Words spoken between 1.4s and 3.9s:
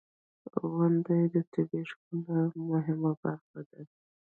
طبیعی ښکلا مهمه برخه ده.